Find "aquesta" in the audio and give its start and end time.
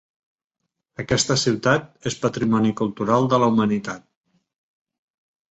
1.03-1.37